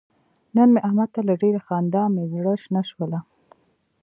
نن 0.55 0.67
مې 0.73 0.79
احمد 0.87 1.09
ته 1.15 1.21
له 1.27 1.33
ډېرې 1.41 1.59
خندا 1.65 2.03
مې 2.13 2.23
زره 2.31 2.53
شنه 2.63 2.81
شوله. 2.89 3.19